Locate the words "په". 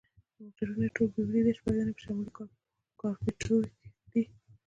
1.95-2.01